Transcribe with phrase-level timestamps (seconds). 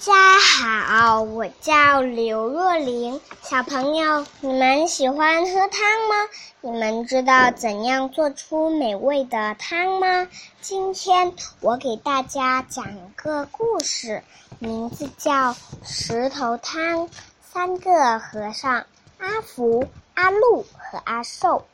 [0.00, 3.20] 家好，我叫刘若琳。
[3.42, 6.26] 小朋友，你们喜欢喝汤吗？
[6.62, 10.26] 你们知道怎样做出美味的汤吗？
[10.62, 14.22] 今天我给大家讲个故事，
[14.58, 15.52] 名字叫
[15.84, 17.06] 《石头汤》。
[17.42, 18.86] 三个和尚
[19.18, 21.66] 阿福、阿禄和阿寿，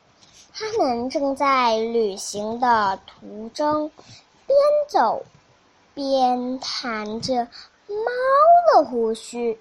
[0.53, 3.89] 他们正在旅行的途中，
[4.45, 4.57] 边
[4.89, 5.23] 走
[5.93, 7.47] 边谈着。
[7.87, 8.11] 猫
[8.73, 9.59] 的胡须，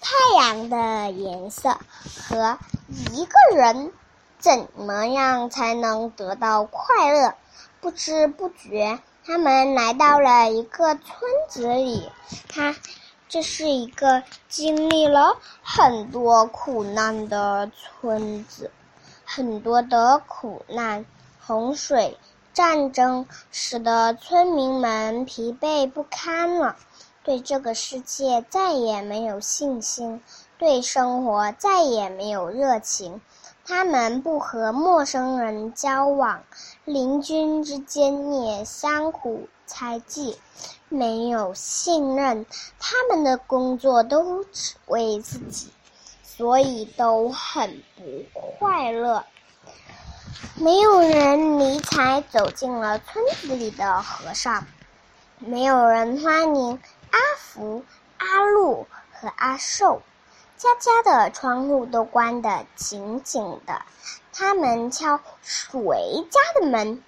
[0.00, 1.76] 太阳的颜色
[2.28, 2.58] 和
[3.12, 3.92] 一个人
[4.38, 7.34] 怎么样才能得到快乐？
[7.80, 11.04] 不知不觉，他们来到了一个村
[11.48, 12.10] 子里。
[12.48, 12.74] 它
[13.28, 18.70] 这是一个经历了很多苦难的村子，
[19.26, 21.04] 很多的苦难，
[21.44, 22.16] 洪水、
[22.54, 26.76] 战争使得村民们疲惫不堪了。
[27.24, 30.22] 对这个世界再也没有信心，
[30.56, 33.20] 对生活再也没有热情。
[33.66, 36.42] 他们不和陌生人交往，
[36.86, 40.38] 邻居之间也相互猜忌，
[40.88, 42.46] 没有信任。
[42.78, 45.68] 他们的工作都只为自己，
[46.22, 48.02] 所以都很不
[48.58, 49.22] 快乐。
[50.54, 54.66] 没有人理睬走进了村子里的和尚，
[55.38, 56.80] 没有人欢迎。
[57.10, 57.84] 阿福、
[58.18, 60.02] 阿禄和阿寿，
[60.56, 63.82] 家家的窗户都关得紧紧的。
[64.32, 67.02] 他们敲谁家的门，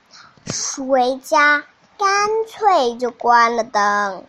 [0.46, 1.64] 谁家
[1.98, 4.24] 干脆就关了灯，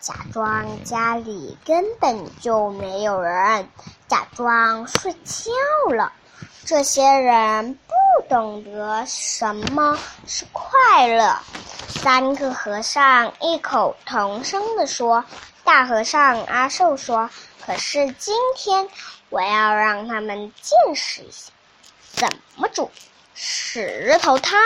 [0.00, 3.68] 假装家里根本就没有人，
[4.08, 6.12] 假装睡觉了。
[6.64, 11.38] 这些人不懂得什么是快乐。
[12.02, 15.24] 三个和尚异口同声地说
[15.62, 17.30] ：“大和尚阿寿说，
[17.64, 18.88] 可是今天
[19.28, 21.52] 我要让他们见识一下
[22.10, 22.90] 怎么煮
[23.36, 24.60] 石头汤。”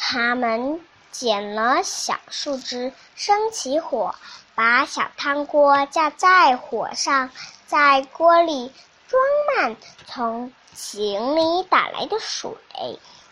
[0.00, 0.80] 他们
[1.12, 4.14] 捡了小树枝，生起火，
[4.54, 7.28] 把小汤锅架在火上，
[7.66, 8.72] 在锅里
[9.08, 9.22] 装
[9.58, 9.76] 满
[10.06, 12.50] 从井里打来的水。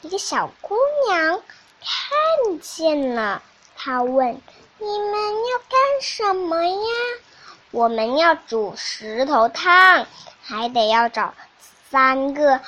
[0.03, 0.77] 一个小姑
[1.09, 1.41] 娘。
[1.85, 3.43] 看见了，
[3.77, 4.41] 他问
[4.79, 6.87] ：“你们要干什么呀
[7.73, 10.07] ？”“我们要煮石头汤，
[10.43, 11.35] 还得要找
[11.91, 12.61] 三个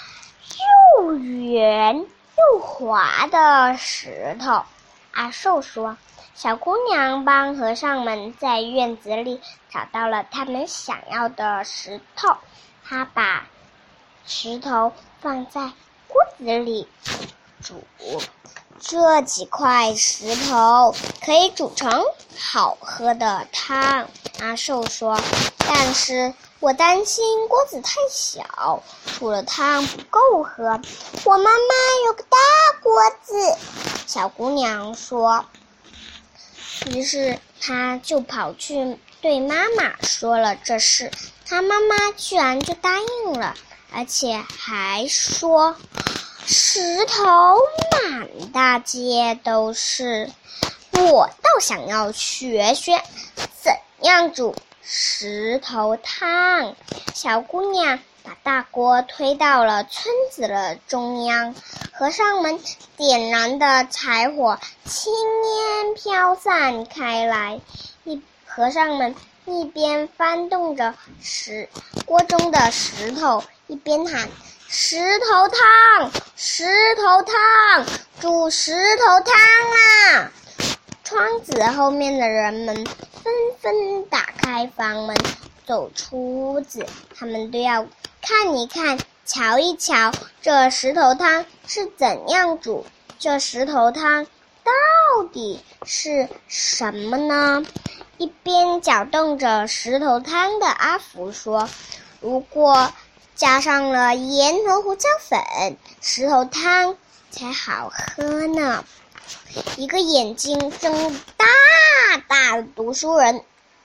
[0.98, 4.64] 又圆又滑的石头。”
[5.12, 5.96] 阿寿说。
[6.36, 12.36] 小姑娘帮和尚们在院子里找到了他们想要的石头，
[12.84, 13.46] 她把
[14.26, 15.70] 石头放在
[16.08, 16.88] 锅子里
[17.62, 17.84] 煮。
[18.80, 22.04] 这几块石头可以煮成
[22.38, 24.08] 好喝的汤，
[24.40, 25.18] 阿寿说。
[25.66, 28.82] 但是我担心锅子太小，
[29.18, 30.80] 煮了汤不够喝。
[31.24, 31.74] 我妈妈
[32.06, 32.38] 有个大
[32.82, 32.92] 锅
[33.22, 33.56] 子，
[34.06, 35.44] 小姑娘说。
[36.90, 41.10] 于是她就跑去对妈妈说了这事，
[41.46, 43.54] 她妈妈居然就答应了，
[43.94, 45.74] 而且还说。
[46.46, 47.24] 石头
[48.02, 50.30] 满大街都是，
[50.92, 53.00] 我倒想要学学
[53.62, 53.72] 怎
[54.02, 56.76] 样煮石头汤。
[57.14, 61.54] 小姑娘把大锅推到了村子的中央，
[61.92, 62.60] 和尚们
[62.98, 67.58] 点燃的柴火轻烟飘散开来，
[68.04, 69.14] 一和尚们
[69.46, 71.70] 一边翻动着石
[72.04, 74.28] 锅中的石头，一边喊。
[74.76, 76.64] 石头汤，石
[76.96, 77.86] 头汤，
[78.20, 79.32] 煮石头汤
[80.16, 80.32] 啊！
[81.04, 85.16] 窗子后面的人们纷纷打开房门，
[85.64, 86.84] 走出屋子。
[87.16, 87.86] 他们都要
[88.20, 90.10] 看一看，瞧一瞧，
[90.42, 92.84] 这石头汤是怎样煮？
[93.20, 94.24] 这石头汤
[94.64, 97.64] 到底是什么呢？
[98.18, 101.68] 一边搅动着石头汤的阿福说
[102.20, 102.92] ：“如果……”
[103.34, 106.96] 加上了盐和胡椒粉，石头汤
[107.30, 108.84] 才好喝呢。
[109.76, 111.46] 一个眼睛睁大
[112.28, 113.42] 大的读书人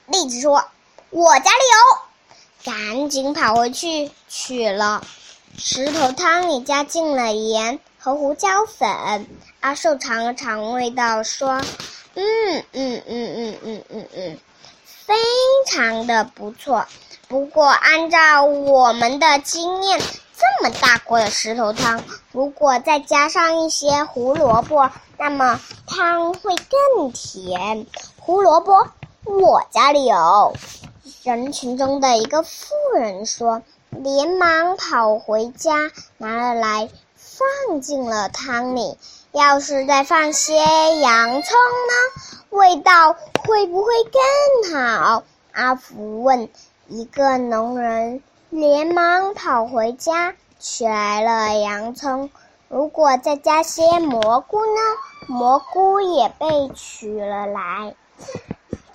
[0.07, 0.63] 立即说
[1.09, 1.99] ：“我家里有！”
[2.71, 5.03] 赶紧跑回去取了。
[5.57, 9.27] 石头汤里加进了盐和胡椒粉。
[9.61, 11.61] 阿寿尝了尝味道，说
[12.15, 14.39] ：“嗯嗯嗯嗯嗯嗯嗯，
[14.85, 15.15] 非
[15.67, 16.85] 常的不错。”
[17.29, 26.55] 不过，按照我们的经验，这么大锅的石头汤，如果再加上一些胡萝卜，那么汤会
[26.95, 27.85] 更甜。
[28.19, 28.87] 胡萝卜
[29.25, 30.55] 我家里有。”
[31.21, 33.61] 人群中的一个妇人说，
[33.91, 38.97] 连忙跑回家拿了来，放进了汤里。
[39.31, 40.55] 要是再放些
[40.99, 42.23] 洋葱呢？
[42.49, 43.13] 味道
[43.45, 43.91] 会不会
[44.63, 45.23] 更好？
[45.51, 46.49] 阿福问。
[46.91, 52.31] 一个农人连忙跑回家，取来了洋葱。
[52.68, 54.81] 如果再加些蘑菇呢？
[55.27, 57.94] 蘑菇也被取了来。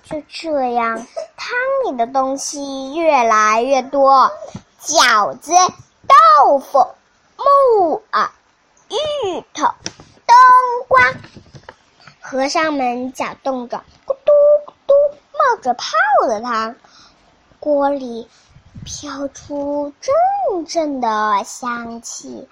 [0.03, 1.07] 就这样，
[1.37, 4.29] 汤里的东西越来越多：
[4.81, 5.53] 饺子、
[6.05, 6.89] 豆腐、
[7.37, 8.29] 木耳、
[8.89, 9.69] 芋头。
[10.27, 10.35] 冬
[10.89, 11.01] 瓜，
[12.19, 14.31] 和尚们搅动着咕嘟
[14.65, 14.93] 咕嘟
[15.31, 15.87] 冒着泡
[16.27, 16.75] 的汤，
[17.65, 18.27] 锅里
[18.83, 22.47] 飘出阵阵的香气，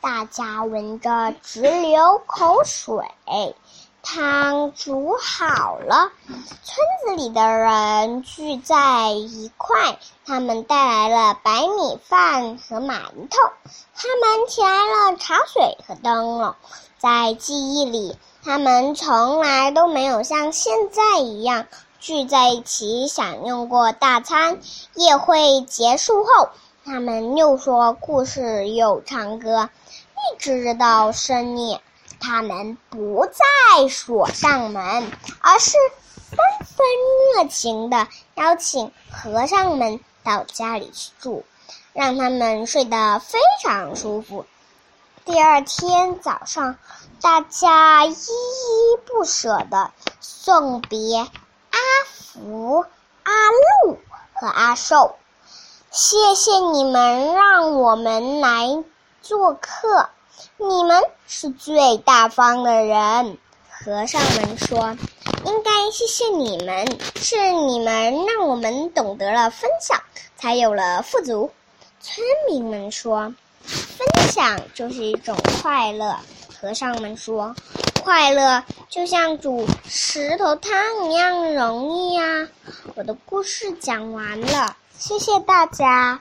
[0.00, 3.06] 大家闻着直流口水。
[4.02, 6.10] 汤煮好了，
[6.64, 12.98] 村子里的人聚在一块，他们带来了白米饭和馒
[13.30, 13.38] 头，
[13.94, 16.56] 他们提来了茶水和灯笼。
[16.98, 21.66] 在记忆里，他们从来都没有像现在一样
[22.06, 24.60] 聚在一起享用过大餐。
[24.94, 26.50] 宴会结束后，
[26.84, 29.68] 他们又说故事，又唱歌，
[30.14, 31.80] 一直到深夜。
[32.20, 35.10] 他们不再锁上门，
[35.40, 35.72] 而是
[36.30, 36.86] 纷纷
[37.34, 38.06] 热情地
[38.36, 41.42] 邀请和尚们到家里去住，
[41.92, 44.46] 让他们睡得非常舒服。
[45.24, 46.78] 第二天早上，
[47.20, 51.26] 大家依依不舍地送别
[51.86, 52.84] 阿福、
[53.22, 53.32] 阿
[53.84, 53.98] 禄
[54.34, 55.14] 和阿寿。
[55.90, 58.84] 谢谢你们让我们来
[59.22, 60.10] 做客，
[60.56, 63.38] 你们是最大方的人。
[63.68, 64.96] 和尚们说
[65.46, 70.02] ：“应该谢谢你们，是你们让我们懂得了分享，
[70.36, 71.50] 才有了富足。”
[72.00, 73.34] 村民们说。
[73.68, 76.16] 分享就是一种快乐，
[76.60, 77.52] 和尚们说，
[78.06, 82.46] 快乐就像煮石头汤一样容易呀。
[82.94, 86.20] 我的故事讲完了，谢谢大家。